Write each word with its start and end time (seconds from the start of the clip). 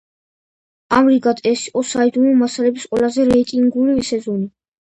ამრიგად, 0.99 1.43
ეს 1.51 1.67
იყო 1.73 1.85
„საიდუმლო 1.91 2.33
მასალების“ 2.41 2.89
ყველაზე 2.95 3.29
რეიტინგული 3.31 4.09
სეზონი. 4.13 4.53